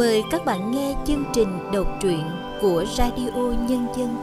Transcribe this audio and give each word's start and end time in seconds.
Mời 0.00 0.22
các 0.30 0.44
bạn 0.44 0.70
nghe 0.70 0.94
chương 1.06 1.24
trình 1.34 1.48
đọc 1.72 1.98
truyện 2.02 2.20
của 2.60 2.84
Radio 2.98 3.30
Nhân 3.68 3.86
dân. 3.98 4.16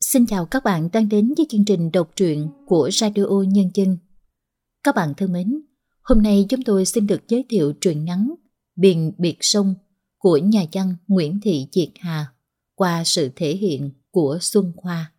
Xin 0.00 0.26
chào 0.26 0.46
các 0.46 0.64
bạn 0.64 0.88
đang 0.92 1.08
đến 1.08 1.34
với 1.36 1.46
chương 1.48 1.64
trình 1.64 1.92
đọc 1.92 2.10
truyện 2.16 2.48
của 2.66 2.90
Radio 2.92 3.24
Nhân 3.48 3.70
dân. 3.74 3.98
Các 4.82 4.94
bạn 4.94 5.14
thân 5.16 5.32
mến, 5.32 5.60
hôm 6.02 6.22
nay 6.22 6.46
chúng 6.48 6.62
tôi 6.62 6.84
xin 6.84 7.06
được 7.06 7.28
giới 7.28 7.44
thiệu 7.48 7.72
truyện 7.80 8.04
ngắn 8.04 8.34
Biển 8.76 9.12
biệt 9.18 9.36
sông 9.40 9.74
của 10.18 10.36
nhà 10.36 10.64
văn 10.72 10.96
Nguyễn 11.08 11.40
Thị 11.42 11.66
Diệt 11.72 11.90
Hà 12.00 12.26
qua 12.74 13.04
sự 13.04 13.30
thể 13.36 13.56
hiện 13.56 13.90
của 14.10 14.38
Xuân 14.40 14.72
Khoa. 14.76 15.12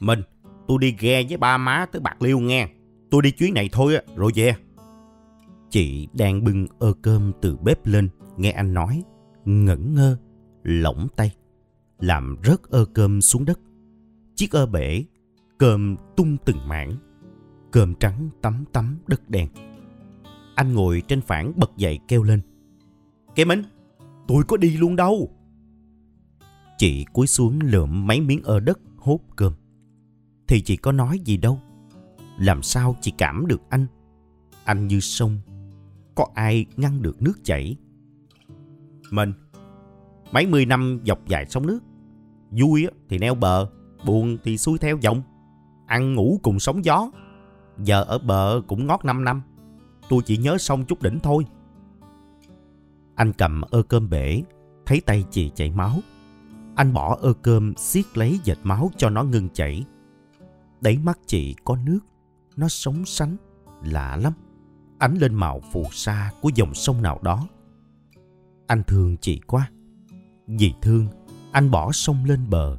Mình, 0.00 0.22
tôi 0.68 0.78
đi 0.80 0.96
ghe 0.98 1.22
với 1.28 1.36
ba 1.36 1.58
má 1.58 1.86
tới 1.92 2.00
Bạc 2.00 2.22
Liêu 2.22 2.38
nghe. 2.40 2.68
Tôi 3.10 3.22
đi 3.22 3.30
chuyến 3.30 3.54
này 3.54 3.68
thôi 3.72 3.96
á, 3.96 4.02
rồi 4.16 4.32
về. 4.34 4.54
Chị 5.70 6.08
đang 6.12 6.44
bưng 6.44 6.66
ơ 6.78 6.92
cơm 7.02 7.32
từ 7.40 7.56
bếp 7.56 7.86
lên, 7.86 8.08
nghe 8.36 8.50
anh 8.50 8.74
nói, 8.74 9.02
ngẩn 9.44 9.94
ngơ, 9.94 10.18
lỏng 10.62 11.08
tay, 11.16 11.36
làm 11.98 12.36
rớt 12.44 12.62
ơ 12.62 12.84
cơm 12.84 13.20
xuống 13.20 13.44
đất. 13.44 13.60
Chiếc 14.34 14.52
ơ 14.52 14.66
bể, 14.66 15.04
cơm 15.58 15.96
tung 16.16 16.36
từng 16.44 16.68
mảng, 16.68 16.96
cơm 17.70 17.94
trắng 17.94 18.30
tắm 18.42 18.64
tắm 18.72 18.98
đất 19.06 19.30
đen. 19.30 19.48
Anh 20.54 20.74
ngồi 20.74 21.02
trên 21.08 21.20
phản 21.20 21.52
bật 21.56 21.76
dậy 21.76 21.98
kêu 22.08 22.22
lên. 22.22 22.40
Kê 23.34 23.44
Minh, 23.44 23.62
tôi 24.28 24.44
có 24.48 24.56
đi 24.56 24.76
luôn 24.76 24.96
đâu. 24.96 25.30
Chị 26.78 27.04
cúi 27.12 27.26
xuống 27.26 27.58
lượm 27.62 28.06
mấy 28.06 28.20
miếng 28.20 28.42
ơ 28.42 28.60
đất 28.60 28.78
hốt 28.96 29.20
cơm 29.36 29.52
thì 30.48 30.60
chị 30.60 30.76
có 30.76 30.92
nói 30.92 31.18
gì 31.24 31.36
đâu. 31.36 31.60
Làm 32.38 32.62
sao 32.62 32.96
chị 33.00 33.12
cảm 33.18 33.46
được 33.46 33.60
anh? 33.68 33.86
Anh 34.64 34.88
như 34.88 35.00
sông, 35.00 35.38
có 36.14 36.26
ai 36.34 36.66
ngăn 36.76 37.02
được 37.02 37.22
nước 37.22 37.44
chảy? 37.44 37.76
Mình, 39.10 39.32
mấy 40.32 40.46
mươi 40.46 40.66
năm 40.66 41.00
dọc 41.06 41.26
dài 41.26 41.46
sông 41.46 41.66
nước, 41.66 41.80
vui 42.50 42.86
thì 43.08 43.18
neo 43.18 43.34
bờ, 43.34 43.70
buồn 44.06 44.38
thì 44.44 44.58
xuôi 44.58 44.78
theo 44.78 44.98
dòng, 45.00 45.22
ăn 45.86 46.14
ngủ 46.14 46.40
cùng 46.42 46.60
sóng 46.60 46.84
gió. 46.84 47.10
Giờ 47.78 48.02
ở 48.02 48.18
bờ 48.18 48.60
cũng 48.66 48.86
ngót 48.86 49.04
5 49.04 49.24
năm, 49.24 49.42
tôi 50.08 50.22
chỉ 50.24 50.36
nhớ 50.36 50.58
sông 50.58 50.84
chút 50.84 51.02
đỉnh 51.02 51.18
thôi. 51.18 51.44
Anh 53.14 53.32
cầm 53.32 53.60
ơ 53.60 53.82
cơm 53.82 54.10
bể, 54.10 54.42
thấy 54.86 55.00
tay 55.00 55.24
chị 55.30 55.50
chảy 55.54 55.70
máu. 55.70 55.98
Anh 56.74 56.92
bỏ 56.92 57.18
ơ 57.22 57.32
cơm 57.42 57.74
siết 57.76 58.18
lấy 58.18 58.40
dệt 58.44 58.58
máu 58.62 58.90
cho 58.96 59.10
nó 59.10 59.22
ngưng 59.22 59.48
chảy 59.48 59.84
Đáy 60.80 60.98
mắt 60.98 61.18
chị 61.26 61.54
có 61.64 61.76
nước, 61.76 62.00
nó 62.56 62.68
sống 62.68 63.04
sánh, 63.04 63.36
lạ 63.82 64.16
lắm. 64.16 64.32
Ánh 64.98 65.18
lên 65.18 65.34
màu 65.34 65.60
phù 65.72 65.84
sa 65.92 66.32
của 66.40 66.50
dòng 66.54 66.74
sông 66.74 67.02
nào 67.02 67.20
đó. 67.22 67.48
Anh 68.66 68.82
thương 68.86 69.16
chị 69.16 69.40
quá. 69.46 69.70
Vì 70.46 70.72
thương, 70.82 71.08
anh 71.52 71.70
bỏ 71.70 71.92
sông 71.92 72.24
lên 72.24 72.50
bờ. 72.50 72.78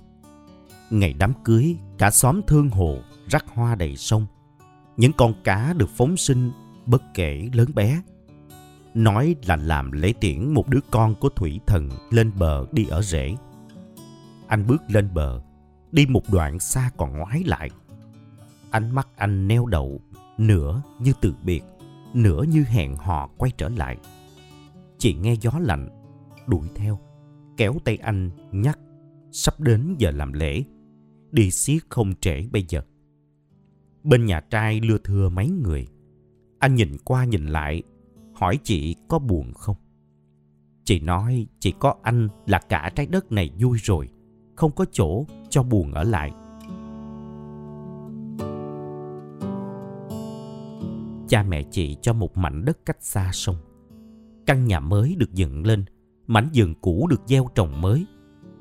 Ngày 0.90 1.14
đám 1.14 1.34
cưới, 1.44 1.76
cả 1.98 2.12
xóm 2.12 2.42
thương 2.48 2.70
hồ, 2.70 2.98
rắc 3.28 3.46
hoa 3.54 3.76
đầy 3.76 3.96
sông. 3.96 4.26
Những 4.98 5.14
con 5.14 5.34
cá 5.44 5.74
được 5.74 5.90
phóng 5.90 6.18
sinh 6.18 6.52
bất 6.86 7.02
kể 7.14 7.50
lớn 7.54 7.68
bé. 7.76 8.02
Nói 8.94 9.36
là 9.46 9.56
làm 9.56 9.92
lễ 9.92 10.14
tiễn 10.20 10.54
một 10.54 10.68
đứa 10.68 10.80
con 10.92 11.16
của 11.16 11.30
thủy 11.30 11.60
thần 11.68 11.90
lên 12.10 12.32
bờ 12.40 12.66
đi 12.72 12.86
ở 12.90 13.02
rễ. 13.02 13.36
Anh 14.48 14.68
bước 14.68 14.82
lên 14.88 15.14
bờ, 15.14 15.42
đi 15.92 16.06
một 16.06 16.24
đoạn 16.32 16.60
xa 16.60 16.92
còn 16.98 17.18
ngoái 17.18 17.44
lại 17.44 17.70
Ánh 18.72 18.96
mắt 18.96 19.08
anh 19.16 19.48
neo 19.48 19.66
đậu, 19.66 20.02
nửa 20.38 20.82
như 21.00 21.14
từ 21.22 21.34
biệt, 21.44 21.62
nửa 22.14 22.44
như 22.44 22.64
hẹn 22.64 22.96
hò 22.96 23.30
quay 23.38 23.52
trở 23.58 23.70
lại. 23.70 23.98
Chị 24.98 25.14
nghe 25.14 25.34
gió 25.42 25.52
lạnh, 25.62 25.90
đuổi 26.48 26.68
theo, 26.76 27.00
kéo 27.58 27.74
tay 27.84 27.98
anh 27.98 28.32
nhắc, 28.52 28.80
sắp 29.32 29.60
đến 29.60 29.96
giờ 29.98 30.12
làm 30.12 30.34
lễ, 30.34 30.64
đi 31.32 31.52
xiết 31.52 31.82
không 31.90 32.14
trễ 32.22 32.48
bây 32.52 32.66
giờ. 32.68 32.82
Bên 34.04 34.26
nhà 34.26 34.42
trai 34.42 34.82
lưa 34.82 34.98
thưa 35.04 35.30
mấy 35.30 35.50
người, 35.50 35.88
anh 36.60 36.76
nhìn 36.76 36.98
qua 37.04 37.26
nhìn 37.26 37.46
lại, 37.46 37.84
hỏi 38.34 38.60
chị 38.64 38.96
có 39.08 39.20
buồn 39.20 39.54
không? 39.54 39.76
Chị 40.84 41.00
nói 41.00 41.48
chỉ 41.60 41.74
có 41.80 41.96
anh 42.02 42.28
là 42.46 42.60
cả 42.70 42.92
trái 42.96 43.06
đất 43.06 43.32
này 43.32 43.52
vui 43.60 43.78
rồi, 43.82 44.10
không 44.56 44.72
có 44.72 44.86
chỗ 44.92 45.26
cho 45.50 45.64
buồn 45.64 45.94
ở 45.94 46.04
lại. 46.04 46.32
Cha 51.30 51.44
mẹ 51.44 51.64
chị 51.72 51.98
cho 52.02 52.14
một 52.14 52.38
mảnh 52.38 52.66
đất 52.66 52.86
cách 52.86 52.98
xa 53.00 53.30
sông. 53.34 53.56
Căn 54.46 54.66
nhà 54.66 54.80
mới 54.80 55.16
được 55.16 55.34
dựng 55.34 55.66
lên, 55.66 55.86
mảnh 56.28 56.50
vườn 56.54 56.74
cũ 56.82 57.08
được 57.10 57.22
gieo 57.26 57.48
trồng 57.56 57.82
mới, 57.82 58.06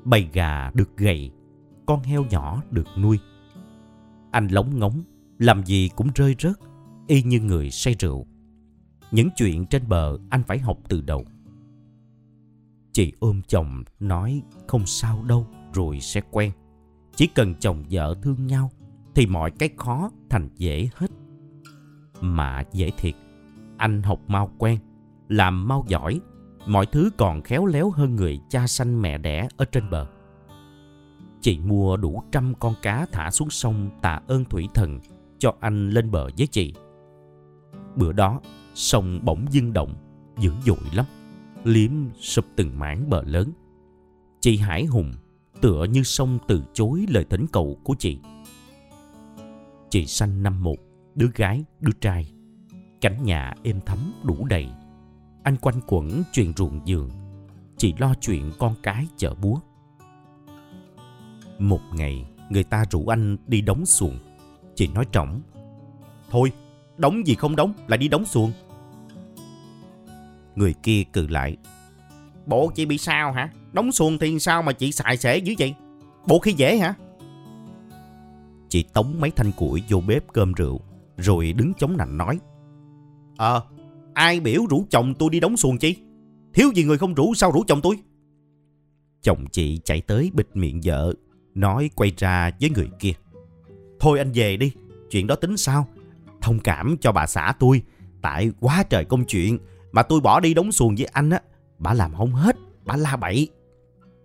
bầy 0.03 0.29
gà 0.33 0.71
được 0.73 0.97
gầy, 0.97 1.31
con 1.85 2.03
heo 2.03 2.25
nhỏ 2.29 2.63
được 2.71 2.87
nuôi. 2.97 3.19
Anh 4.31 4.47
lóng 4.47 4.79
ngóng, 4.79 5.03
làm 5.39 5.65
gì 5.65 5.89
cũng 5.95 6.07
rơi 6.15 6.35
rớt, 6.39 6.55
y 7.07 7.23
như 7.23 7.39
người 7.39 7.71
say 7.71 7.95
rượu. 7.99 8.27
Những 9.11 9.29
chuyện 9.35 9.65
trên 9.65 9.87
bờ 9.87 10.17
anh 10.29 10.43
phải 10.43 10.59
học 10.59 10.77
từ 10.89 11.01
đầu. 11.01 11.25
Chị 12.93 13.13
ôm 13.19 13.41
chồng 13.47 13.83
nói 13.99 14.41
không 14.67 14.85
sao 14.85 15.23
đâu 15.23 15.47
rồi 15.73 15.99
sẽ 15.99 16.21
quen. 16.31 16.51
Chỉ 17.15 17.27
cần 17.27 17.55
chồng 17.59 17.83
vợ 17.89 18.15
thương 18.21 18.47
nhau 18.47 18.71
thì 19.15 19.25
mọi 19.25 19.51
cái 19.51 19.69
khó 19.77 20.11
thành 20.29 20.49
dễ 20.55 20.89
hết. 20.95 21.11
Mà 22.21 22.63
dễ 22.73 22.91
thiệt, 22.97 23.15
anh 23.77 24.03
học 24.03 24.19
mau 24.27 24.51
quen, 24.57 24.77
làm 25.27 25.67
mau 25.67 25.85
giỏi, 25.87 26.19
mọi 26.67 26.85
thứ 26.85 27.09
còn 27.17 27.41
khéo 27.41 27.65
léo 27.65 27.89
hơn 27.89 28.15
người 28.15 28.39
cha 28.49 28.67
sanh 28.67 29.01
mẹ 29.01 29.17
đẻ 29.17 29.47
ở 29.57 29.65
trên 29.65 29.89
bờ. 29.89 30.07
Chị 31.41 31.59
mua 31.59 31.97
đủ 31.97 32.23
trăm 32.31 32.53
con 32.59 32.73
cá 32.81 33.05
thả 33.11 33.31
xuống 33.31 33.49
sông 33.49 33.89
tạ 34.01 34.21
ơn 34.27 34.45
thủy 34.45 34.67
thần 34.73 34.99
cho 35.39 35.53
anh 35.59 35.89
lên 35.89 36.11
bờ 36.11 36.29
với 36.37 36.47
chị. 36.47 36.73
Bữa 37.95 38.11
đó, 38.11 38.39
sông 38.73 39.19
bỗng 39.23 39.45
dưng 39.51 39.73
động, 39.73 39.95
dữ 40.39 40.51
dội 40.65 40.77
lắm, 40.93 41.05
liếm 41.63 41.91
sụp 42.19 42.45
từng 42.55 42.79
mảng 42.79 43.09
bờ 43.09 43.23
lớn. 43.23 43.51
Chị 44.41 44.57
Hải 44.57 44.85
Hùng 44.85 45.13
tựa 45.61 45.83
như 45.83 46.03
sông 46.03 46.39
từ 46.47 46.63
chối 46.73 47.05
lời 47.09 47.25
thỉnh 47.29 47.45
cầu 47.51 47.77
của 47.83 47.95
chị. 47.99 48.19
Chị 49.89 50.05
sanh 50.05 50.43
năm 50.43 50.63
một, 50.63 50.77
đứa 51.19 51.29
gái, 51.35 51.63
đứa 51.79 51.91
trai. 52.01 52.31
Cảnh 53.01 53.23
nhà 53.23 53.53
êm 53.63 53.79
thấm 53.85 54.13
đủ 54.23 54.45
đầy. 54.45 54.67
Anh 55.43 55.57
quanh 55.57 55.81
quẩn 55.87 56.23
chuyện 56.31 56.53
ruộng 56.57 56.81
giường, 56.85 57.09
chỉ 57.77 57.93
lo 57.97 58.13
chuyện 58.21 58.51
con 58.59 58.75
cái 58.83 59.07
chợ 59.17 59.33
búa. 59.35 59.59
Một 61.57 61.81
ngày, 61.93 62.25
người 62.49 62.63
ta 62.63 62.85
rủ 62.91 63.07
anh 63.07 63.37
đi 63.47 63.61
đóng 63.61 63.85
xuồng. 63.85 64.19
Chị 64.75 64.87
nói 64.87 65.05
trọng, 65.11 65.41
Thôi, 66.29 66.51
đóng 66.97 67.27
gì 67.27 67.35
không 67.35 67.55
đóng, 67.55 67.73
lại 67.87 67.97
đi 67.97 68.07
đóng 68.07 68.25
xuồng. 68.25 68.51
Người 70.55 70.73
kia 70.83 71.03
cự 71.13 71.27
lại, 71.27 71.57
Bộ 72.45 72.71
chị 72.75 72.85
bị 72.85 72.97
sao 72.97 73.31
hả? 73.31 73.49
Đóng 73.71 73.91
xuồng 73.91 74.17
thì 74.17 74.39
sao 74.39 74.61
mà 74.61 74.71
chị 74.71 74.91
xài 74.91 75.17
xể 75.17 75.37
dữ 75.37 75.53
vậy? 75.59 75.75
Bộ 76.27 76.39
khi 76.39 76.53
dễ 76.53 76.77
hả? 76.77 76.93
Chị 78.69 78.83
tống 78.93 79.15
mấy 79.19 79.31
thanh 79.31 79.51
củi 79.51 79.83
vô 79.89 80.01
bếp 80.07 80.23
cơm 80.33 80.53
rượu 80.53 80.81
rồi 81.21 81.53
đứng 81.53 81.73
chống 81.73 81.97
nạnh 81.97 82.17
nói. 82.17 82.39
Ờ, 83.37 83.61
ai 84.13 84.39
biểu 84.39 84.61
rủ 84.69 84.85
chồng 84.89 85.13
tôi 85.19 85.29
đi 85.29 85.39
đóng 85.39 85.57
xuồng 85.57 85.77
chi? 85.77 85.95
Thiếu 86.53 86.71
gì 86.75 86.83
người 86.83 86.97
không 86.97 87.13
rủ 87.13 87.33
sao 87.33 87.51
rủ 87.51 87.63
chồng 87.67 87.81
tôi? 87.83 87.95
Chồng 89.21 89.45
chị 89.51 89.81
chạy 89.83 90.01
tới 90.01 90.31
bịt 90.33 90.47
miệng 90.53 90.81
vợ, 90.83 91.13
nói 91.55 91.89
quay 91.95 92.11
ra 92.17 92.51
với 92.61 92.69
người 92.69 92.89
kia. 92.99 93.13
Thôi 93.99 94.17
anh 94.17 94.31
về 94.33 94.57
đi, 94.57 94.71
chuyện 95.09 95.27
đó 95.27 95.35
tính 95.35 95.57
sao? 95.57 95.87
Thông 96.41 96.59
cảm 96.59 96.95
cho 97.01 97.11
bà 97.11 97.27
xã 97.27 97.53
tôi, 97.59 97.81
tại 98.21 98.51
quá 98.59 98.83
trời 98.89 99.05
công 99.05 99.25
chuyện 99.25 99.57
mà 99.91 100.03
tôi 100.03 100.21
bỏ 100.21 100.39
đi 100.39 100.53
đóng 100.53 100.71
xuồng 100.71 100.95
với 100.95 101.05
anh 101.05 101.29
á, 101.29 101.41
bà 101.77 101.93
làm 101.93 102.13
không 102.13 102.33
hết, 102.33 102.55
bà 102.85 102.95
la 102.95 103.15
bậy. 103.15 103.49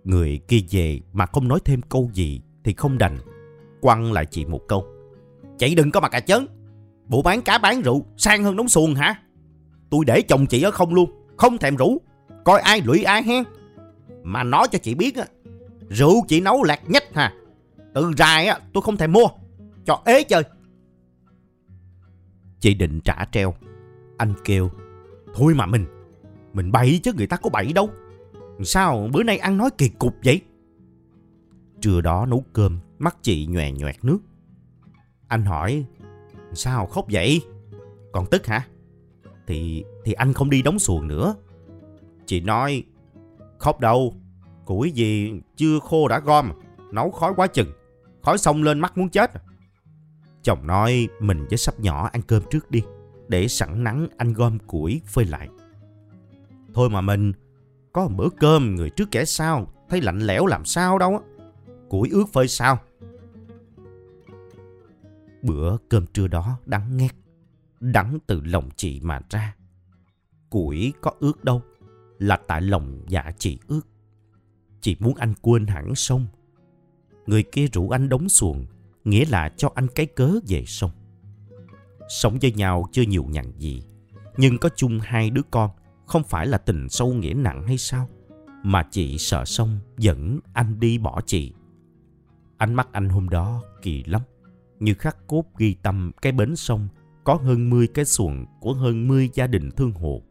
Người 0.04 0.40
kia 0.48 0.60
về 0.70 1.00
mà 1.12 1.26
không 1.26 1.48
nói 1.48 1.58
thêm 1.64 1.82
câu 1.82 2.10
gì 2.12 2.40
thì 2.64 2.72
không 2.72 2.98
đành, 2.98 3.18
quăng 3.80 4.12
lại 4.12 4.26
chị 4.26 4.44
một 4.44 4.60
câu. 4.68 4.86
Chị 5.58 5.74
đừng 5.74 5.90
có 5.90 6.00
mặt 6.00 6.08
cà 6.08 6.20
chớn, 6.20 6.46
Bộ 7.08 7.22
bán 7.22 7.42
cá 7.42 7.58
bán 7.58 7.82
rượu 7.82 8.06
sang 8.16 8.44
hơn 8.44 8.56
đống 8.56 8.68
xuồng 8.68 8.94
hả? 8.94 9.14
Tôi 9.90 10.04
để 10.04 10.22
chồng 10.22 10.46
chị 10.46 10.62
ở 10.62 10.70
không 10.70 10.94
luôn, 10.94 11.10
không 11.36 11.58
thèm 11.58 11.76
rủ. 11.76 11.98
Coi 12.44 12.60
ai 12.60 12.80
lụy 12.80 13.02
ai 13.02 13.22
he. 13.22 13.42
Mà 14.22 14.42
nói 14.42 14.68
cho 14.70 14.78
chị 14.78 14.94
biết 14.94 15.16
á, 15.16 15.24
rượu 15.88 16.24
chị 16.28 16.40
nấu 16.40 16.62
lạc 16.62 16.80
nhất 16.86 17.04
hà. 17.14 17.34
Từ 17.94 18.12
dài 18.16 18.46
á, 18.46 18.58
tôi 18.72 18.82
không 18.82 18.96
thèm 18.96 19.12
mua. 19.12 19.26
Cho 19.86 20.02
ế 20.04 20.22
chơi. 20.22 20.42
Chị 22.60 22.74
định 22.74 23.00
trả 23.00 23.24
treo. 23.32 23.54
Anh 24.16 24.34
kêu, 24.44 24.70
thôi 25.34 25.54
mà 25.54 25.66
mình, 25.66 25.86
mình 26.52 26.72
bậy 26.72 27.00
chứ 27.02 27.12
người 27.12 27.26
ta 27.26 27.36
có 27.36 27.50
bậy 27.50 27.72
đâu. 27.72 27.90
Sao 28.64 29.08
bữa 29.12 29.22
nay 29.22 29.38
ăn 29.38 29.58
nói 29.58 29.70
kỳ 29.78 29.88
cục 29.88 30.14
vậy? 30.24 30.40
Trưa 31.80 32.00
đó 32.00 32.26
nấu 32.26 32.44
cơm, 32.52 32.80
mắt 32.98 33.16
chị 33.22 33.46
nhòe 33.46 33.72
nhòe 33.72 33.92
nước. 34.02 34.18
Anh 35.28 35.44
hỏi, 35.44 35.84
sao 36.54 36.86
khóc 36.86 37.06
vậy? 37.10 37.42
Còn 38.12 38.26
tức 38.30 38.46
hả? 38.46 38.66
Thì 39.46 39.84
thì 40.04 40.12
anh 40.12 40.32
không 40.32 40.50
đi 40.50 40.62
đóng 40.62 40.78
xuồng 40.78 41.08
nữa. 41.08 41.34
Chị 42.26 42.40
nói, 42.40 42.84
khóc 43.58 43.80
đâu, 43.80 44.14
củi 44.64 44.90
gì 44.90 45.32
chưa 45.56 45.78
khô 45.78 46.08
đã 46.08 46.20
gom, 46.20 46.52
nấu 46.92 47.10
khói 47.10 47.32
quá 47.36 47.46
chừng, 47.46 47.72
khói 48.22 48.38
xông 48.38 48.62
lên 48.62 48.80
mắt 48.80 48.98
muốn 48.98 49.08
chết. 49.08 49.30
Chồng 50.42 50.66
nói 50.66 51.08
mình 51.20 51.46
với 51.50 51.58
sắp 51.58 51.80
nhỏ 51.80 52.08
ăn 52.12 52.22
cơm 52.22 52.42
trước 52.50 52.70
đi, 52.70 52.82
để 53.28 53.48
sẵn 53.48 53.84
nắng 53.84 54.08
anh 54.16 54.32
gom 54.32 54.58
củi 54.58 55.00
phơi 55.06 55.24
lại. 55.24 55.48
Thôi 56.74 56.90
mà 56.90 57.00
mình, 57.00 57.32
có 57.92 58.02
một 58.02 58.12
bữa 58.16 58.28
cơm 58.40 58.74
người 58.74 58.90
trước 58.90 59.10
kẻ 59.10 59.24
sau, 59.24 59.72
thấy 59.88 60.00
lạnh 60.00 60.20
lẽo 60.20 60.46
làm 60.46 60.64
sao 60.64 60.98
đâu 60.98 61.10
á. 61.10 61.44
Củi 61.88 62.08
ướt 62.12 62.24
phơi 62.32 62.48
sao? 62.48 62.78
Bữa 65.44 65.76
cơm 65.88 66.06
trưa 66.06 66.28
đó 66.28 66.58
đắng 66.66 66.96
nghét, 66.96 67.14
đắng 67.80 68.18
từ 68.26 68.40
lòng 68.40 68.68
chị 68.76 69.00
mà 69.00 69.20
ra. 69.30 69.56
Củi 70.50 70.92
có 71.00 71.12
ướt 71.20 71.44
đâu, 71.44 71.62
là 72.18 72.38
tại 72.48 72.62
lòng 72.62 73.04
dạ 73.08 73.32
chị 73.38 73.58
ướt. 73.68 73.80
Chị 74.80 74.96
muốn 75.00 75.14
anh 75.14 75.34
quên 75.42 75.66
hẳn 75.66 75.94
sông. 75.94 76.26
Người 77.26 77.42
kia 77.42 77.66
rủ 77.72 77.90
anh 77.90 78.08
đóng 78.08 78.28
xuồng, 78.28 78.66
nghĩa 79.04 79.24
là 79.24 79.48
cho 79.56 79.70
anh 79.74 79.86
cái 79.94 80.06
cớ 80.06 80.30
về 80.48 80.64
sông. 80.66 80.90
Sống 82.08 82.38
với 82.42 82.52
nhau 82.52 82.88
chưa 82.92 83.02
nhiều 83.02 83.24
nhằn 83.24 83.52
gì, 83.58 83.82
nhưng 84.36 84.58
có 84.58 84.68
chung 84.76 85.00
hai 85.02 85.30
đứa 85.30 85.42
con, 85.50 85.70
không 86.06 86.24
phải 86.24 86.46
là 86.46 86.58
tình 86.58 86.88
sâu 86.88 87.14
nghĩa 87.14 87.34
nặng 87.34 87.66
hay 87.66 87.78
sao? 87.78 88.08
Mà 88.62 88.88
chị 88.90 89.18
sợ 89.18 89.44
sông 89.44 89.80
dẫn 89.98 90.40
anh 90.52 90.80
đi 90.80 90.98
bỏ 90.98 91.20
chị. 91.26 91.52
Ánh 92.56 92.74
mắt 92.74 92.88
anh 92.92 93.08
hôm 93.08 93.28
đó 93.28 93.62
kỳ 93.82 94.04
lắm, 94.04 94.22
như 94.84 94.94
khắc 94.94 95.26
cốt 95.26 95.44
ghi 95.58 95.74
tâm 95.82 96.12
cái 96.22 96.32
bến 96.32 96.56
sông 96.56 96.88
có 97.24 97.34
hơn 97.34 97.70
10 97.70 97.86
cái 97.86 98.04
xuồng 98.04 98.46
của 98.60 98.74
hơn 98.74 99.08
10 99.08 99.30
gia 99.34 99.46
đình 99.46 99.70
thương 99.70 99.92
hộ. 99.92 100.22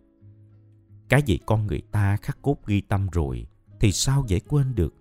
Cái 1.10 1.22
gì 1.22 1.40
con 1.46 1.68
người 1.68 1.82
ta 1.92 2.18
khắc 2.22 2.42
cốt 2.42 2.58
ghi 2.66 2.82
tâm 2.82 3.08
rồi 3.12 3.48
thì 3.80 3.92
sao 3.92 4.26
dễ 4.28 4.40
quên 4.40 4.76
được. 4.76 4.94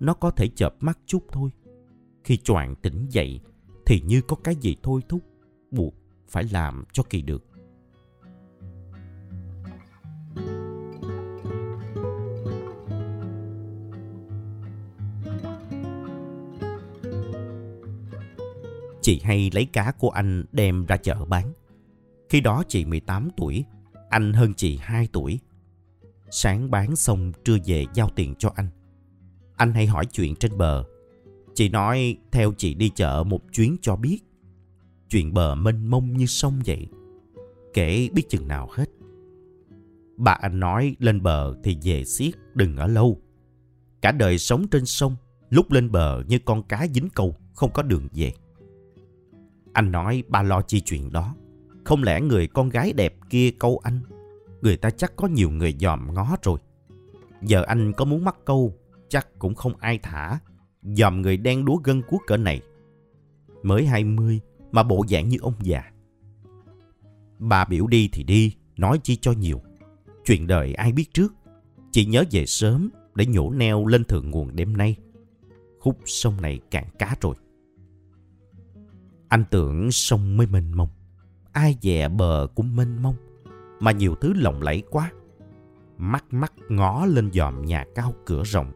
Nó 0.00 0.14
có 0.14 0.30
thể 0.30 0.48
chợp 0.48 0.74
mắt 0.80 0.98
chút 1.06 1.22
thôi. 1.32 1.50
Khi 2.24 2.36
choạng 2.36 2.74
tỉnh 2.74 3.06
dậy 3.08 3.40
thì 3.86 4.00
như 4.00 4.20
có 4.20 4.36
cái 4.36 4.56
gì 4.56 4.76
thôi 4.82 5.00
thúc, 5.08 5.20
buộc 5.70 5.94
phải 6.28 6.44
làm 6.44 6.84
cho 6.92 7.02
kỳ 7.02 7.22
được. 7.22 7.44
Chị 19.02 19.20
hay 19.24 19.50
lấy 19.54 19.64
cá 19.64 19.92
của 19.98 20.10
anh 20.10 20.44
đem 20.52 20.86
ra 20.86 20.96
chợ 20.96 21.24
bán. 21.24 21.52
Khi 22.28 22.40
đó 22.40 22.62
chị 22.68 22.84
18 22.84 23.28
tuổi, 23.36 23.64
anh 24.10 24.32
hơn 24.32 24.54
chị 24.54 24.78
2 24.82 25.08
tuổi. 25.12 25.38
Sáng 26.30 26.70
bán 26.70 26.96
xong 26.96 27.32
trưa 27.44 27.56
về 27.66 27.86
giao 27.94 28.08
tiền 28.08 28.34
cho 28.38 28.52
anh. 28.54 28.68
Anh 29.56 29.72
hay 29.72 29.86
hỏi 29.86 30.06
chuyện 30.06 30.36
trên 30.36 30.58
bờ. 30.58 30.84
Chị 31.54 31.68
nói 31.68 32.16
theo 32.32 32.52
chị 32.58 32.74
đi 32.74 32.90
chợ 32.94 33.24
một 33.26 33.40
chuyến 33.52 33.76
cho 33.82 33.96
biết. 33.96 34.18
Chuyện 35.08 35.34
bờ 35.34 35.54
mênh 35.54 35.86
mông 35.86 36.16
như 36.16 36.26
sông 36.26 36.60
vậy. 36.66 36.86
Kể 37.74 38.08
biết 38.12 38.28
chừng 38.28 38.48
nào 38.48 38.68
hết. 38.72 38.90
Bà 40.16 40.32
anh 40.32 40.60
nói 40.60 40.96
lên 40.98 41.22
bờ 41.22 41.54
thì 41.64 41.78
về 41.82 42.04
xiết 42.04 42.34
đừng 42.54 42.76
ở 42.76 42.86
lâu. 42.86 43.20
Cả 44.02 44.12
đời 44.12 44.38
sống 44.38 44.68
trên 44.68 44.86
sông, 44.86 45.16
lúc 45.50 45.72
lên 45.72 45.90
bờ 45.90 46.22
như 46.28 46.38
con 46.44 46.62
cá 46.62 46.86
dính 46.94 47.08
câu, 47.14 47.36
không 47.54 47.72
có 47.72 47.82
đường 47.82 48.08
về. 48.12 48.32
Anh 49.72 49.92
nói 49.92 50.22
ba 50.28 50.42
lo 50.42 50.62
chi 50.62 50.80
chuyện 50.80 51.12
đó. 51.12 51.34
Không 51.84 52.02
lẽ 52.02 52.20
người 52.20 52.46
con 52.46 52.68
gái 52.68 52.92
đẹp 52.92 53.14
kia 53.30 53.50
câu 53.58 53.80
anh? 53.84 54.00
Người 54.62 54.76
ta 54.76 54.90
chắc 54.90 55.16
có 55.16 55.28
nhiều 55.28 55.50
người 55.50 55.76
dòm 55.80 56.14
ngó 56.14 56.36
rồi. 56.42 56.58
Giờ 57.42 57.62
anh 57.62 57.92
có 57.92 58.04
muốn 58.04 58.24
mắc 58.24 58.36
câu, 58.44 58.74
chắc 59.08 59.38
cũng 59.38 59.54
không 59.54 59.76
ai 59.76 59.98
thả. 60.02 60.38
Dòm 60.82 61.22
người 61.22 61.36
đen 61.36 61.64
đúa 61.64 61.76
gân 61.84 62.02
cuốc 62.02 62.22
cỡ 62.26 62.36
này. 62.36 62.60
Mới 63.62 63.86
20 63.86 64.40
mà 64.72 64.82
bộ 64.82 65.04
dạng 65.08 65.28
như 65.28 65.36
ông 65.40 65.54
già. 65.60 65.82
Bà 67.38 67.64
biểu 67.64 67.86
đi 67.86 68.08
thì 68.12 68.22
đi, 68.22 68.54
nói 68.76 68.98
chi 69.02 69.16
cho 69.16 69.32
nhiều. 69.32 69.60
Chuyện 70.24 70.46
đời 70.46 70.74
ai 70.74 70.92
biết 70.92 71.14
trước. 71.14 71.34
Chị 71.92 72.04
nhớ 72.04 72.24
về 72.30 72.46
sớm 72.46 72.90
để 73.14 73.26
nhổ 73.26 73.50
neo 73.50 73.86
lên 73.86 74.04
thượng 74.04 74.30
nguồn 74.30 74.56
đêm 74.56 74.76
nay. 74.76 74.96
Khúc 75.80 75.98
sông 76.04 76.40
này 76.40 76.60
cạn 76.70 76.84
cá 76.98 77.16
rồi. 77.20 77.34
Anh 79.32 79.44
tưởng 79.50 79.92
sông 79.92 80.36
mới 80.36 80.46
mênh 80.46 80.72
mông. 80.76 80.88
Ai 81.52 81.76
dè 81.82 82.08
bờ 82.08 82.46
cũng 82.54 82.76
mênh 82.76 83.02
mông. 83.02 83.16
Mà 83.80 83.92
nhiều 83.92 84.14
thứ 84.20 84.32
lộng 84.36 84.62
lẫy 84.62 84.82
quá. 84.90 85.12
Mắt 85.98 86.24
mắt 86.30 86.52
ngó 86.68 87.06
lên 87.06 87.30
dòm 87.32 87.64
nhà 87.64 87.84
cao 87.94 88.14
cửa 88.26 88.42
rộng. 88.44 88.72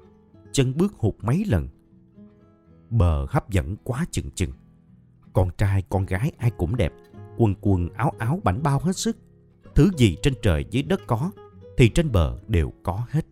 Chân 0.52 0.76
bước 0.76 0.94
hụt 0.98 1.14
mấy 1.22 1.44
lần. 1.44 1.68
Bờ 2.90 3.26
hấp 3.28 3.50
dẫn 3.50 3.76
quá 3.84 4.06
chừng 4.10 4.30
chừng. 4.30 4.52
Con 5.32 5.50
trai 5.58 5.82
con 5.88 6.06
gái 6.06 6.32
ai 6.38 6.50
cũng 6.50 6.76
đẹp. 6.76 6.92
Quần 7.36 7.54
quần 7.60 7.88
áo 7.88 8.12
áo 8.18 8.40
bảnh 8.44 8.62
bao 8.62 8.80
hết 8.80 8.96
sức. 8.96 9.16
Thứ 9.74 9.90
gì 9.96 10.16
trên 10.22 10.34
trời 10.42 10.64
dưới 10.70 10.82
đất 10.82 11.00
có 11.06 11.30
thì 11.76 11.88
trên 11.88 12.12
bờ 12.12 12.38
đều 12.48 12.72
có 12.82 13.06
hết. 13.10 13.26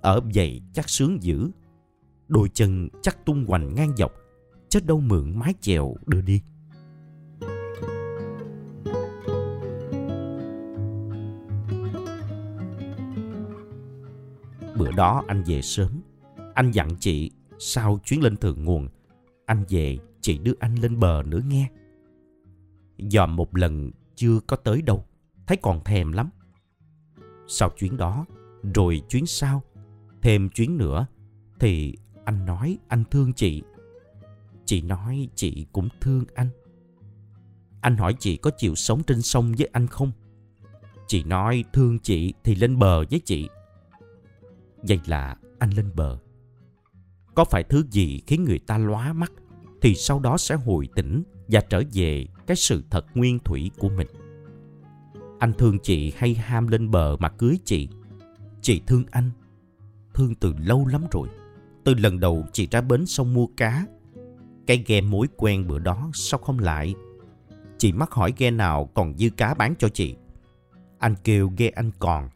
Ở 0.00 0.20
vậy 0.34 0.62
chắc 0.72 0.88
sướng 0.88 1.22
dữ. 1.22 1.50
Đôi 2.28 2.48
chân 2.54 2.88
chắc 3.02 3.26
tung 3.26 3.44
hoành 3.48 3.74
ngang 3.74 3.96
dọc, 3.96 4.12
chứ 4.68 4.80
đâu 4.80 5.00
mượn 5.00 5.38
mái 5.38 5.54
chèo 5.60 5.96
đưa 6.06 6.20
đi. 6.20 6.42
Bữa 14.76 14.90
đó 14.92 15.24
anh 15.26 15.42
về 15.46 15.62
sớm. 15.62 16.00
Anh 16.54 16.70
dặn 16.70 16.88
chị 17.00 17.30
sau 17.58 18.00
chuyến 18.04 18.22
lên 18.22 18.36
thượng 18.36 18.64
nguồn, 18.64 18.88
anh 19.46 19.64
về 19.68 19.98
chị 20.20 20.38
đưa 20.38 20.52
anh 20.58 20.74
lên 20.74 21.00
bờ 21.00 21.22
nữa 21.26 21.40
nghe. 21.48 21.70
Dòm 22.98 23.36
một 23.36 23.56
lần 23.56 23.90
chưa 24.14 24.40
có 24.46 24.56
tới 24.56 24.82
đâu, 24.82 25.04
thấy 25.46 25.56
còn 25.62 25.84
thèm 25.84 26.12
lắm. 26.12 26.30
Sau 27.46 27.70
chuyến 27.78 27.96
đó, 27.96 28.26
rồi 28.74 29.02
chuyến 29.08 29.26
sau, 29.26 29.62
thêm 30.22 30.48
chuyến 30.48 30.78
nữa, 30.78 31.06
thì 31.60 31.96
anh 32.24 32.46
nói 32.46 32.78
anh 32.88 33.04
thương 33.10 33.32
chị. 33.32 33.62
Chị 34.64 34.80
nói 34.82 35.28
chị 35.34 35.66
cũng 35.72 35.88
thương 36.00 36.24
anh. 36.34 36.48
Anh 37.80 37.96
hỏi 37.96 38.14
chị 38.18 38.36
có 38.36 38.50
chịu 38.56 38.74
sống 38.74 39.02
trên 39.02 39.22
sông 39.22 39.52
với 39.58 39.68
anh 39.72 39.86
không? 39.86 40.12
Chị 41.06 41.24
nói 41.24 41.64
thương 41.72 41.98
chị 41.98 42.32
thì 42.44 42.54
lên 42.54 42.78
bờ 42.78 43.04
với 43.10 43.20
chị. 43.24 43.48
Vậy 44.88 45.00
là 45.06 45.36
anh 45.58 45.70
lên 45.70 45.90
bờ. 45.94 46.18
Có 47.34 47.44
phải 47.44 47.64
thứ 47.64 47.84
gì 47.90 48.22
khiến 48.26 48.44
người 48.44 48.58
ta 48.58 48.78
lóa 48.78 49.12
mắt 49.12 49.32
thì 49.82 49.94
sau 49.94 50.20
đó 50.20 50.36
sẽ 50.38 50.54
hồi 50.54 50.88
tỉnh 50.94 51.22
và 51.48 51.60
trở 51.60 51.82
về 51.92 52.26
cái 52.46 52.56
sự 52.56 52.84
thật 52.90 53.06
nguyên 53.14 53.38
thủy 53.38 53.70
của 53.78 53.88
mình. 53.88 54.06
Anh 55.38 55.52
thương 55.58 55.78
chị 55.82 56.12
hay 56.16 56.34
ham 56.34 56.68
lên 56.68 56.90
bờ 56.90 57.16
mà 57.16 57.28
cưới 57.28 57.58
chị. 57.64 57.88
Chị 58.62 58.82
thương 58.86 59.04
anh. 59.10 59.30
Thương 60.14 60.34
từ 60.34 60.54
lâu 60.58 60.86
lắm 60.86 61.04
rồi. 61.10 61.28
Từ 61.84 61.94
lần 61.94 62.20
đầu 62.20 62.44
chị 62.52 62.68
ra 62.70 62.80
bến 62.80 63.06
sông 63.06 63.34
mua 63.34 63.46
cá. 63.56 63.86
Cái 64.66 64.84
ghe 64.86 65.00
mối 65.00 65.26
quen 65.36 65.66
bữa 65.66 65.78
đó 65.78 66.10
sao 66.14 66.40
không 66.40 66.58
lại? 66.58 66.94
Chị 67.78 67.92
mắc 67.92 68.12
hỏi 68.12 68.32
ghe 68.36 68.50
nào 68.50 68.90
còn 68.94 69.16
dư 69.18 69.30
cá 69.30 69.54
bán 69.54 69.74
cho 69.78 69.88
chị. 69.88 70.16
Anh 70.98 71.14
kêu 71.24 71.52
ghe 71.56 71.68
anh 71.68 71.90
còn. 71.98 72.28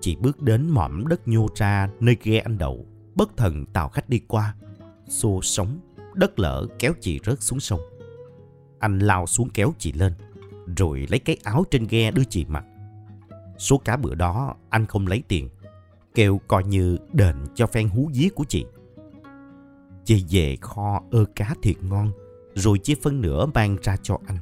Chị 0.00 0.16
bước 0.20 0.42
đến 0.42 0.68
mỏm 0.68 1.06
đất 1.08 1.28
nhô 1.28 1.46
ra 1.56 1.88
nơi 2.00 2.16
ghe 2.22 2.38
anh 2.38 2.58
đậu. 2.58 2.86
Bất 3.14 3.36
thần 3.36 3.66
tàu 3.66 3.88
khách 3.88 4.08
đi 4.08 4.18
qua. 4.18 4.54
Xô 5.08 5.40
sóng, 5.42 5.78
đất 6.14 6.38
lở 6.38 6.66
kéo 6.78 6.92
chị 7.00 7.20
rớt 7.24 7.42
xuống 7.42 7.60
sông. 7.60 7.80
Anh 8.78 8.98
lao 8.98 9.26
xuống 9.26 9.48
kéo 9.54 9.74
chị 9.78 9.92
lên 9.92 10.12
rồi 10.76 11.06
lấy 11.10 11.18
cái 11.18 11.36
áo 11.44 11.64
trên 11.70 11.86
ghe 11.86 12.10
đưa 12.10 12.24
chị 12.24 12.44
mặc. 12.48 12.64
Số 13.58 13.78
cá 13.78 13.96
bữa 13.96 14.14
đó 14.14 14.54
anh 14.70 14.86
không 14.86 15.06
lấy 15.06 15.22
tiền, 15.28 15.48
kêu 16.14 16.40
coi 16.48 16.64
như 16.64 16.96
đền 17.12 17.36
cho 17.54 17.66
phen 17.66 17.88
hú 17.88 18.10
dí 18.12 18.28
của 18.28 18.44
chị. 18.48 18.64
Chị 20.04 20.24
về 20.30 20.56
kho 20.60 21.02
ơ 21.10 21.24
cá 21.36 21.54
thiệt 21.62 21.76
ngon, 21.82 22.12
rồi 22.54 22.78
chia 22.78 22.94
phân 23.02 23.20
nửa 23.20 23.46
mang 23.46 23.76
ra 23.82 23.96
cho 24.02 24.18
anh. 24.26 24.38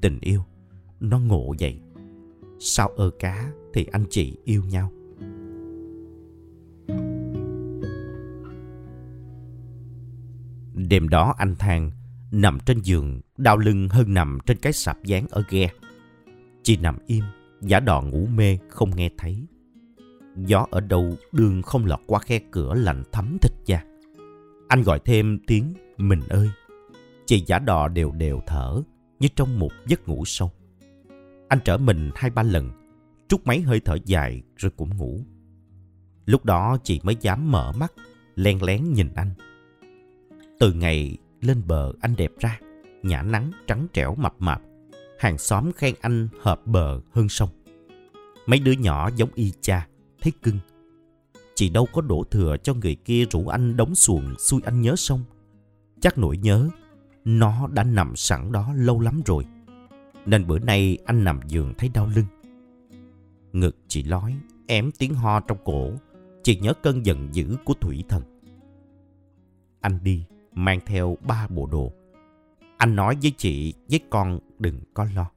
Tình 0.00 0.18
yêu, 0.20 0.42
nó 1.00 1.18
ngộ 1.18 1.54
vậy. 1.58 1.80
Sau 2.62 2.88
ơ 2.88 3.10
cá 3.18 3.52
thì 3.72 3.86
anh 3.92 4.04
chị 4.10 4.36
yêu 4.44 4.62
nhau. 4.64 4.92
Đêm 10.74 11.08
đó 11.08 11.34
anh 11.38 11.54
thang 11.58 11.90
nằm 12.30 12.58
trên 12.66 12.80
giường, 12.80 13.20
đau 13.36 13.56
lưng 13.56 13.88
hơn 13.88 14.14
nằm 14.14 14.38
trên 14.46 14.56
cái 14.56 14.72
sạp 14.72 15.04
dán 15.04 15.26
ở 15.30 15.42
ghe. 15.48 15.68
Chị 16.62 16.76
nằm 16.76 16.98
im, 17.06 17.24
giả 17.60 17.80
đò 17.80 18.02
ngủ 18.02 18.26
mê 18.26 18.58
không 18.68 18.96
nghe 18.96 19.10
thấy. 19.18 19.46
Gió 20.36 20.66
ở 20.70 20.80
đâu 20.80 21.16
đường 21.32 21.62
không 21.62 21.86
lọt 21.86 22.00
qua 22.06 22.20
khe 22.20 22.40
cửa 22.50 22.74
lạnh 22.74 23.02
thấm 23.12 23.36
thịt 23.40 23.52
da. 23.66 23.82
Anh 24.68 24.82
gọi 24.82 25.00
thêm 25.04 25.38
tiếng 25.46 25.74
mình 25.96 26.20
ơi. 26.28 26.50
Chị 27.26 27.44
giả 27.46 27.58
đò 27.58 27.88
đều 27.88 28.12
đều 28.12 28.40
thở 28.46 28.82
như 29.20 29.28
trong 29.36 29.58
một 29.58 29.72
giấc 29.86 30.08
ngủ 30.08 30.24
sâu. 30.24 30.50
Anh 31.50 31.58
trở 31.64 31.78
mình 31.78 32.10
hai 32.14 32.30
ba 32.30 32.42
lần, 32.42 32.70
trút 33.28 33.40
mấy 33.44 33.60
hơi 33.60 33.80
thở 33.84 33.98
dài 34.04 34.42
rồi 34.56 34.72
cũng 34.76 34.96
ngủ. 34.96 35.20
Lúc 36.26 36.44
đó 36.44 36.78
chị 36.84 37.00
mới 37.02 37.16
dám 37.20 37.50
mở 37.50 37.72
mắt, 37.72 37.92
len 38.34 38.62
lén 38.62 38.92
nhìn 38.92 39.08
anh. 39.14 39.30
Từ 40.58 40.72
ngày 40.72 41.18
lên 41.40 41.62
bờ 41.66 41.92
anh 42.00 42.16
đẹp 42.16 42.30
ra, 42.40 42.58
nhã 43.02 43.22
nắng 43.22 43.50
trắng 43.66 43.86
trẻo 43.92 44.14
mập 44.14 44.34
mạp. 44.38 44.62
Hàng 45.18 45.38
xóm 45.38 45.72
khen 45.72 45.94
anh 46.00 46.28
hợp 46.40 46.66
bờ 46.66 47.00
hơn 47.12 47.28
sông. 47.28 47.48
Mấy 48.46 48.58
đứa 48.58 48.72
nhỏ 48.72 49.10
giống 49.16 49.30
y 49.34 49.52
cha, 49.60 49.86
thấy 50.20 50.32
cưng. 50.42 50.58
Chị 51.54 51.68
đâu 51.68 51.86
có 51.92 52.00
đổ 52.00 52.24
thừa 52.30 52.56
cho 52.62 52.74
người 52.74 52.94
kia 52.94 53.24
rủ 53.30 53.48
anh 53.48 53.76
đóng 53.76 53.94
xuồng 53.94 54.34
xui 54.38 54.60
anh 54.64 54.80
nhớ 54.80 54.96
sông. 54.96 55.24
Chắc 56.00 56.18
nỗi 56.18 56.36
nhớ, 56.36 56.68
nó 57.24 57.68
đã 57.72 57.84
nằm 57.84 58.16
sẵn 58.16 58.52
đó 58.52 58.72
lâu 58.76 59.00
lắm 59.00 59.20
rồi. 59.26 59.44
Nên 60.26 60.46
bữa 60.46 60.58
nay 60.58 60.98
anh 61.04 61.24
nằm 61.24 61.40
giường 61.46 61.74
thấy 61.78 61.88
đau 61.94 62.06
lưng. 62.06 62.26
Ngực 63.52 63.76
chị 63.88 64.02
lói, 64.02 64.36
ém 64.66 64.90
tiếng 64.98 65.14
ho 65.14 65.40
trong 65.40 65.58
cổ. 65.64 65.92
Chị 66.42 66.56
nhớ 66.56 66.74
cơn 66.82 67.06
giận 67.06 67.28
dữ 67.34 67.56
của 67.64 67.74
thủy 67.80 68.04
thần. 68.08 68.22
Anh 69.80 69.98
đi, 70.02 70.24
mang 70.52 70.80
theo 70.86 71.16
ba 71.28 71.46
bộ 71.48 71.66
đồ. 71.66 71.92
Anh 72.76 72.96
nói 72.96 73.16
với 73.22 73.32
chị, 73.36 73.74
với 73.90 74.00
con 74.10 74.38
đừng 74.58 74.80
có 74.94 75.06
lo. 75.14 75.30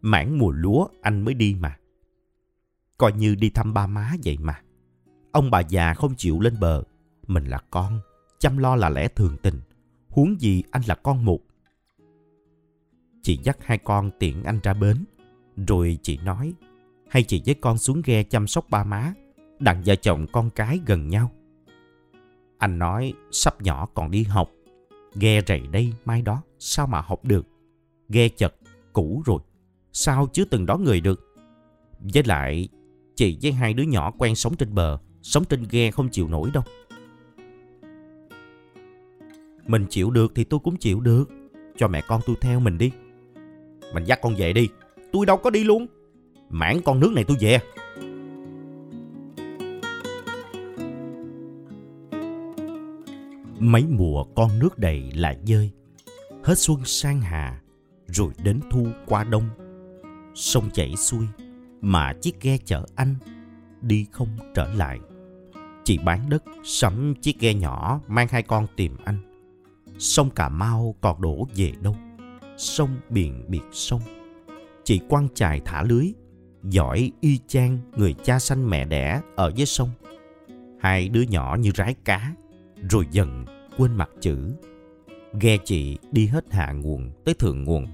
Mãn 0.00 0.38
mùa 0.38 0.50
lúa 0.50 0.86
anh 1.02 1.22
mới 1.22 1.34
đi 1.34 1.56
mà. 1.60 1.76
Coi 2.98 3.12
như 3.12 3.34
đi 3.34 3.50
thăm 3.50 3.74
ba 3.74 3.86
má 3.86 4.12
vậy 4.24 4.38
mà. 4.40 4.60
Ông 5.32 5.50
bà 5.50 5.60
già 5.60 5.94
không 5.94 6.14
chịu 6.16 6.40
lên 6.40 6.60
bờ. 6.60 6.82
Mình 7.26 7.44
là 7.44 7.58
con, 7.70 8.00
chăm 8.38 8.58
lo 8.58 8.76
là 8.76 8.88
lẽ 8.88 9.08
thường 9.08 9.36
tình. 9.42 9.60
Huống 10.08 10.40
gì 10.40 10.62
anh 10.70 10.82
là 10.86 10.94
con 10.94 11.24
một. 11.24 11.40
Chị 13.26 13.38
dắt 13.42 13.58
hai 13.60 13.78
con 13.78 14.10
tiện 14.18 14.42
anh 14.44 14.60
ra 14.62 14.74
bến. 14.74 14.96
Rồi 15.68 15.98
chị 16.02 16.18
nói, 16.24 16.54
hay 17.08 17.22
chị 17.22 17.42
với 17.46 17.54
con 17.54 17.78
xuống 17.78 18.02
ghe 18.04 18.22
chăm 18.22 18.46
sóc 18.46 18.70
ba 18.70 18.84
má, 18.84 19.14
đặng 19.58 19.82
vợ 19.86 19.96
chồng 19.96 20.26
con 20.32 20.50
cái 20.50 20.80
gần 20.86 21.08
nhau. 21.08 21.30
Anh 22.58 22.78
nói, 22.78 23.12
sắp 23.30 23.62
nhỏ 23.62 23.86
còn 23.94 24.10
đi 24.10 24.22
học, 24.22 24.50
ghe 25.14 25.40
rầy 25.46 25.60
đây 25.70 25.92
mai 26.04 26.22
đó, 26.22 26.42
sao 26.58 26.86
mà 26.86 27.00
học 27.00 27.24
được. 27.24 27.46
Ghe 28.08 28.28
chật, 28.28 28.54
cũ 28.92 29.22
rồi, 29.26 29.40
sao 29.92 30.28
chứ 30.32 30.44
từng 30.44 30.66
đó 30.66 30.76
người 30.76 31.00
được. 31.00 31.36
Với 32.00 32.22
lại, 32.24 32.68
chị 33.16 33.38
với 33.42 33.52
hai 33.52 33.74
đứa 33.74 33.84
nhỏ 33.84 34.10
quen 34.18 34.34
sống 34.34 34.56
trên 34.56 34.74
bờ, 34.74 34.98
sống 35.22 35.44
trên 35.44 35.64
ghe 35.70 35.90
không 35.90 36.08
chịu 36.08 36.28
nổi 36.28 36.50
đâu. 36.54 36.64
Mình 39.66 39.86
chịu 39.90 40.10
được 40.10 40.32
thì 40.34 40.44
tôi 40.44 40.60
cũng 40.60 40.76
chịu 40.76 41.00
được. 41.00 41.24
Cho 41.76 41.88
mẹ 41.88 42.02
con 42.08 42.20
tôi 42.26 42.36
theo 42.40 42.60
mình 42.60 42.78
đi. 42.78 42.90
Mình 43.94 44.04
dắt 44.04 44.18
con 44.22 44.34
về 44.38 44.52
đi. 44.52 44.68
Tôi 45.12 45.26
đâu 45.26 45.36
có 45.36 45.50
đi 45.50 45.64
luôn. 45.64 45.86
Mãn 46.48 46.80
con 46.84 47.00
nước 47.00 47.12
này 47.14 47.24
tôi 47.24 47.36
về. 47.40 47.58
Mấy 53.58 53.84
mùa 53.88 54.24
con 54.24 54.58
nước 54.58 54.78
đầy 54.78 55.12
là 55.14 55.34
dơi. 55.44 55.70
Hết 56.44 56.58
xuân 56.58 56.84
sang 56.84 57.20
hà, 57.20 57.60
rồi 58.06 58.32
đến 58.44 58.60
thu 58.70 58.86
qua 59.06 59.24
đông. 59.24 59.48
Sông 60.34 60.70
chảy 60.72 60.96
xuôi, 60.96 61.26
mà 61.80 62.12
chiếc 62.22 62.40
ghe 62.40 62.58
chở 62.64 62.86
anh 62.96 63.14
đi 63.80 64.06
không 64.12 64.28
trở 64.54 64.74
lại. 64.74 64.98
Chị 65.84 65.98
bán 65.98 66.28
đất 66.28 66.44
sắm 66.64 67.14
chiếc 67.22 67.40
ghe 67.40 67.54
nhỏ 67.54 68.00
mang 68.08 68.28
hai 68.30 68.42
con 68.42 68.66
tìm 68.76 68.96
anh. 69.04 69.18
Sông 69.98 70.30
Cà 70.30 70.48
Mau 70.48 70.94
còn 71.00 71.20
đổ 71.20 71.48
về 71.56 71.72
đâu? 71.80 71.96
Sông 72.56 72.96
biển 73.10 73.44
biệt 73.48 73.62
sông. 73.72 74.00
Chị 74.84 75.00
quăng 75.08 75.28
chài 75.34 75.60
thả 75.64 75.82
lưới, 75.82 76.12
giỏi 76.62 77.12
y 77.20 77.38
chang 77.46 77.78
người 77.96 78.14
cha 78.24 78.38
sanh 78.38 78.70
mẹ 78.70 78.84
đẻ 78.84 79.20
ở 79.36 79.52
dưới 79.54 79.66
sông. 79.66 79.90
Hai 80.80 81.08
đứa 81.08 81.22
nhỏ 81.22 81.56
như 81.60 81.70
rái 81.74 81.94
cá, 82.04 82.34
rồi 82.90 83.06
dần 83.10 83.44
quên 83.78 83.96
mặt 83.96 84.10
chữ. 84.20 84.52
Ghe 85.40 85.56
chị 85.64 85.98
đi 86.12 86.26
hết 86.26 86.52
hạ 86.52 86.72
nguồn 86.72 87.10
tới 87.24 87.34
thượng 87.34 87.64
nguồn. 87.64 87.86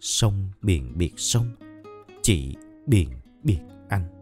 Sông 0.00 0.48
biển 0.62 0.98
biệt 0.98 1.12
sông, 1.16 1.46
chị 2.22 2.54
biển 2.86 3.08
biệt 3.42 3.60
anh. 3.88 4.19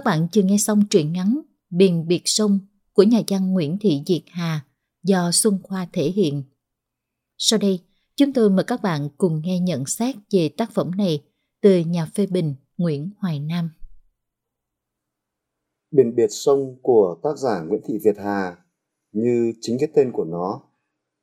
Các 0.00 0.04
bạn 0.04 0.28
chưa 0.32 0.42
nghe 0.42 0.56
xong 0.58 0.82
truyện 0.90 1.12
ngắn 1.12 1.40
Biền 1.70 2.06
biệt 2.08 2.22
sông 2.24 2.58
của 2.92 3.02
nhà 3.02 3.20
văn 3.28 3.52
Nguyễn 3.52 3.78
Thị 3.80 4.02
Diệt 4.06 4.22
Hà 4.26 4.60
do 5.02 5.30
Xuân 5.32 5.58
Khoa 5.62 5.88
thể 5.92 6.02
hiện. 6.02 6.42
Sau 7.38 7.58
đây, 7.58 7.80
chúng 8.16 8.32
tôi 8.32 8.50
mời 8.50 8.64
các 8.64 8.82
bạn 8.82 9.08
cùng 9.18 9.42
nghe 9.44 9.60
nhận 9.60 9.86
xét 9.86 10.16
về 10.30 10.48
tác 10.56 10.70
phẩm 10.72 10.90
này 10.96 11.22
từ 11.60 11.78
nhà 11.78 12.06
phê 12.14 12.26
bình 12.26 12.54
Nguyễn 12.76 13.10
Hoài 13.18 13.40
Nam. 13.40 13.70
Biển 15.90 16.14
biệt 16.16 16.28
sông 16.30 16.76
của 16.82 17.16
tác 17.22 17.38
giả 17.38 17.62
Nguyễn 17.68 17.80
Thị 17.86 17.94
Việt 18.04 18.16
Hà 18.18 18.56
như 19.12 19.52
chính 19.60 19.76
cái 19.80 19.88
tên 19.94 20.12
của 20.12 20.24
nó 20.24 20.60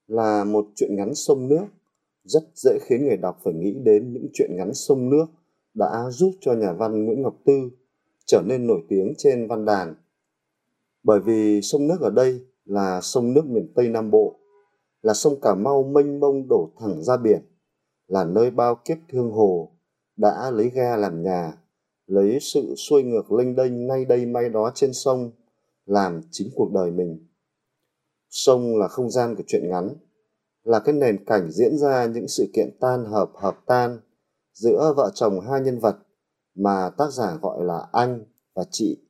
là 0.07 0.43
một 0.43 0.65
chuyện 0.75 0.96
ngắn 0.96 1.15
sông 1.15 1.48
nước 1.48 1.65
rất 2.24 2.43
dễ 2.55 2.72
khiến 2.81 3.05
người 3.05 3.17
đọc 3.17 3.39
phải 3.43 3.53
nghĩ 3.53 3.74
đến 3.84 4.13
những 4.13 4.27
chuyện 4.34 4.50
ngắn 4.57 4.74
sông 4.74 5.10
nước 5.10 5.25
đã 5.74 6.10
giúp 6.10 6.31
cho 6.41 6.53
nhà 6.53 6.74
văn 6.74 7.05
Nguyễn 7.05 7.22
Ngọc 7.22 7.36
Tư 7.46 7.69
trở 8.27 8.41
nên 8.46 8.67
nổi 8.67 8.81
tiếng 8.89 9.13
trên 9.17 9.48
văn 9.48 9.65
đàn. 9.65 9.96
Bởi 11.03 11.19
vì 11.19 11.62
sông 11.62 11.88
nước 11.88 11.98
ở 12.01 12.10
đây 12.10 12.46
là 12.65 13.01
sông 13.01 13.34
nước 13.34 13.46
miền 13.46 13.72
Tây 13.75 13.89
Nam 13.89 14.12
Bộ, 14.12 14.39
là 15.01 15.13
sông 15.13 15.41
Cà 15.41 15.55
Mau 15.55 15.84
mênh 15.84 16.19
mông 16.19 16.48
đổ 16.50 16.69
thẳng 16.79 17.03
ra 17.03 17.17
biển, 17.17 17.41
là 18.07 18.24
nơi 18.24 18.51
bao 18.51 18.75
kiếp 18.86 18.98
thương 19.10 19.31
hồ 19.31 19.72
đã 20.17 20.51
lấy 20.51 20.69
ga 20.69 20.98
làm 20.98 21.24
nhà, 21.24 21.53
lấy 22.07 22.38
sự 22.41 22.75
xuôi 22.75 23.03
ngược 23.03 23.31
lênh 23.31 23.55
đênh 23.55 23.88
nay 23.88 24.05
đây 24.05 24.25
may 24.25 24.50
đó 24.50 24.72
trên 24.75 24.93
sông 24.93 25.31
làm 25.86 26.22
chính 26.31 26.50
cuộc 26.55 26.72
đời 26.74 26.91
mình. 26.91 27.27
Sông 28.29 28.77
là 28.77 28.88
không 28.88 29.12
gian 29.12 29.36
của 29.36 29.43
chuyện 29.48 29.69
ngắn, 29.69 29.89
là 30.63 30.79
cái 30.79 30.96
nền 30.96 31.25
cảnh 31.25 31.51
diễn 31.51 31.77
ra 31.77 32.05
những 32.05 32.27
sự 32.27 32.46
kiện 32.53 32.77
tan 32.79 33.05
hợp 33.05 33.31
hợp 33.36 33.57
tan 33.65 34.00
giữa 34.53 34.93
vợ 34.98 35.12
chồng 35.13 35.39
hai 35.39 35.62
nhân 35.62 35.79
vật 35.79 35.98
mà 36.57 36.89
tác 36.97 37.11
giả 37.11 37.37
gọi 37.41 37.63
là 37.63 37.87
anh 37.91 38.25
và 38.55 38.63
chị. 38.71 39.03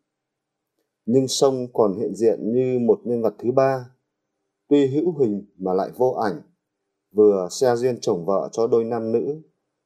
Nhưng 1.06 1.28
sông 1.28 1.68
còn 1.74 1.98
hiện 2.00 2.16
diện 2.16 2.54
như 2.54 2.80
một 2.80 3.00
nhân 3.04 3.22
vật 3.22 3.36
thứ 3.40 3.52
ba, 3.52 3.90
tuy 4.70 4.88
hữu 4.88 5.18
hình 5.20 5.46
mà 5.58 5.74
lại 5.74 5.92
vô 5.98 6.12
ảnh, 6.12 6.42
vừa 7.12 7.48
xe 7.52 7.76
duyên 7.76 7.98
chồng 8.02 8.26
vợ 8.26 8.50
cho 8.52 8.68
đôi 8.68 8.84
nam 8.84 9.12
nữ, 9.12 9.42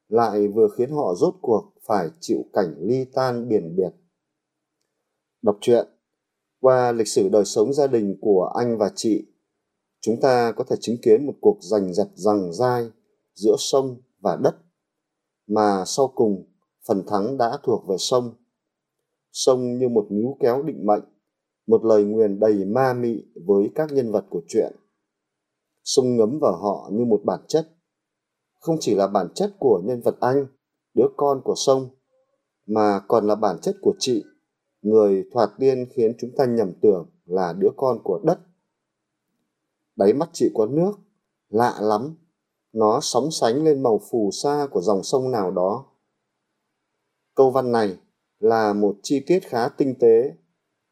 lại 0.07 0.47
vừa 0.47 0.67
khiến 0.77 0.91
họ 0.91 1.15
rốt 1.15 1.35
cuộc 1.41 1.73
phải 1.87 2.09
chịu 2.19 2.45
cảnh 2.53 2.75
ly 2.79 3.05
tan 3.13 3.49
biển 3.49 3.75
biệt. 3.75 3.89
Đọc 5.41 5.57
truyện 5.61 5.87
qua 6.59 6.91
lịch 6.91 7.07
sử 7.07 7.29
đời 7.29 7.45
sống 7.45 7.73
gia 7.73 7.87
đình 7.87 8.17
của 8.21 8.53
anh 8.55 8.77
và 8.77 8.91
chị, 8.95 9.27
chúng 10.01 10.21
ta 10.21 10.51
có 10.51 10.63
thể 10.63 10.75
chứng 10.81 10.97
kiến 11.01 11.25
một 11.25 11.33
cuộc 11.41 11.57
giành 11.61 11.93
giật 11.93 12.09
rằng 12.15 12.53
dai 12.53 12.89
giữa 13.33 13.55
sông 13.57 14.01
và 14.19 14.35
đất, 14.35 14.55
mà 15.47 15.83
sau 15.85 16.07
cùng 16.15 16.50
phần 16.87 17.03
thắng 17.07 17.37
đã 17.37 17.57
thuộc 17.63 17.83
về 17.89 17.95
sông. 17.99 18.33
Sông 19.31 19.77
như 19.77 19.89
một 19.89 20.07
níu 20.09 20.37
kéo 20.39 20.63
định 20.63 20.85
mệnh, 20.85 21.03
một 21.67 21.85
lời 21.85 22.03
nguyền 22.03 22.39
đầy 22.39 22.65
ma 22.65 22.93
mị 22.93 23.23
với 23.45 23.71
các 23.75 23.91
nhân 23.91 24.11
vật 24.11 24.25
của 24.29 24.41
truyện. 24.47 24.75
Sông 25.83 26.17
ngấm 26.17 26.39
vào 26.41 26.55
họ 26.57 26.89
như 26.91 27.05
một 27.05 27.21
bản 27.25 27.39
chất, 27.47 27.69
không 28.59 28.75
chỉ 28.79 28.95
là 28.95 29.07
bản 29.07 29.27
chất 29.35 29.53
của 29.59 29.81
nhân 29.85 30.01
vật 30.01 30.15
anh, 30.19 30.45
đứa 30.93 31.07
con 31.17 31.41
của 31.43 31.55
sông, 31.55 31.89
mà 32.67 32.99
còn 33.07 33.27
là 33.27 33.35
bản 33.35 33.57
chất 33.61 33.75
của 33.81 33.93
chị, 33.99 34.23
người 34.81 35.25
thoạt 35.33 35.49
tiên 35.59 35.85
khiến 35.95 36.13
chúng 36.19 36.29
ta 36.37 36.45
nhầm 36.45 36.71
tưởng 36.81 37.09
là 37.25 37.53
đứa 37.53 37.69
con 37.77 37.99
của 38.03 38.19
đất. 38.23 38.39
Đáy 39.95 40.13
mắt 40.13 40.29
chị 40.33 40.51
có 40.53 40.65
nước, 40.65 40.91
lạ 41.49 41.77
lắm, 41.81 42.15
nó 42.73 42.99
sóng 43.01 43.31
sánh 43.31 43.63
lên 43.63 43.83
màu 43.83 43.99
phù 44.11 44.29
sa 44.43 44.67
của 44.71 44.81
dòng 44.81 45.03
sông 45.03 45.31
nào 45.31 45.51
đó 45.51 45.90
câu 47.35 47.51
văn 47.51 47.71
này 47.71 47.97
là 48.39 48.73
một 48.73 48.95
chi 49.03 49.23
tiết 49.27 49.39
khá 49.39 49.69
tinh 49.69 49.95
tế 49.99 50.35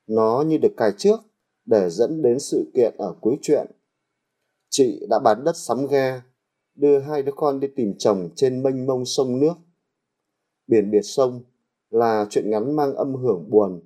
nó 0.08 0.44
như 0.48 0.58
được 0.58 0.74
cài 0.78 0.92
trước 0.98 1.20
để 1.66 1.90
dẫn 1.90 2.22
đến 2.22 2.40
sự 2.40 2.72
kiện 2.74 2.96
ở 2.98 3.16
cuối 3.22 3.38
chuyện. 3.42 3.68
Chị 4.70 5.06
đã 5.10 5.20
bán 5.20 5.44
đất 5.44 5.58
sắm 5.58 5.88
ghe, 5.88 6.22
đưa 6.76 7.00
hai 7.00 7.24
đứa 7.24 7.32
con 7.36 7.60
đi 7.60 7.68
tìm 7.76 7.94
chồng 7.98 8.30
trên 8.36 8.64
mênh 8.64 8.86
mông 8.86 9.06
sông 9.06 9.40
nước. 9.40 9.54
Biển 10.68 10.92
biệt 10.92 11.02
sông 11.04 11.44
là 11.90 12.26
chuyện 12.30 12.50
ngắn 12.50 12.76
mang 12.76 12.96
âm 12.96 13.16
hưởng 13.16 13.50
buồn 13.50 13.82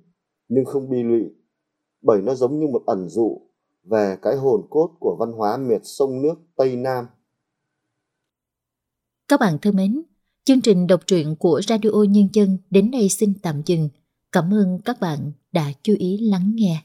nhưng 0.48 0.64
không 0.64 0.90
bi 0.90 1.02
lụy 1.02 1.30
bởi 2.02 2.22
nó 2.22 2.34
giống 2.34 2.60
như 2.60 2.66
một 2.66 2.82
ẩn 2.86 3.08
dụ 3.08 3.40
về 3.84 4.16
cái 4.22 4.36
hồn 4.36 4.66
cốt 4.70 4.90
của 5.00 5.16
văn 5.20 5.32
hóa 5.32 5.56
miệt 5.56 5.80
sông 5.84 6.22
nước 6.22 6.34
Tây 6.56 6.76
Nam. 6.76 7.06
Các 9.28 9.40
bạn 9.40 9.58
thân 9.62 9.76
mến, 9.76 10.02
chương 10.46 10.60
trình 10.60 10.86
đọc 10.86 11.00
truyện 11.06 11.36
của 11.36 11.60
Radio 11.68 11.90
Nhân 12.08 12.28
dân 12.32 12.58
đến 12.70 12.90
đây 12.90 13.08
xin 13.08 13.34
tạm 13.42 13.62
dừng. 13.66 13.88
Cảm 14.32 14.54
ơn 14.54 14.78
các 14.84 15.00
bạn 15.00 15.32
đã 15.52 15.72
chú 15.82 15.94
ý 15.98 16.18
lắng 16.30 16.52
nghe. 16.54 16.82